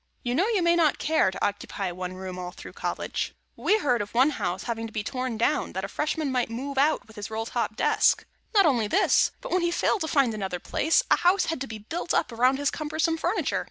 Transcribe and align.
You 0.23 0.33
know, 0.33 0.47
you 0.47 0.63
may 0.63 0.75
not 0.75 0.97
care 0.97 1.29
to 1.29 1.45
occupy 1.45 1.91
one 1.91 2.13
room 2.13 2.39
all 2.39 2.49
through 2.49 2.73
College. 2.73 3.35
We 3.55 3.77
heard 3.77 4.01
of 4.01 4.15
one 4.15 4.31
house 4.31 4.63
having 4.63 4.87
to 4.87 4.91
be 4.91 5.03
torn 5.03 5.37
down, 5.37 5.73
that 5.73 5.83
a 5.83 5.87
Freshman 5.87 6.31
might 6.31 6.49
move 6.49 6.79
out 6.79 7.05
with 7.05 7.17
his 7.17 7.29
roll 7.29 7.45
top 7.45 7.75
desk. 7.75 8.25
Not 8.55 8.65
only 8.65 8.87
this, 8.87 9.29
but 9.41 9.51
when 9.51 9.61
he 9.61 9.69
failed 9.69 10.01
to 10.01 10.07
find 10.07 10.33
another 10.33 10.59
place, 10.59 11.03
a 11.11 11.17
house 11.17 11.45
had 11.45 11.61
to 11.61 11.67
be 11.67 11.77
built 11.77 12.15
up 12.15 12.31
around 12.31 12.57
his 12.57 12.71
cumbersome 12.71 13.15
furniture. 13.15 13.59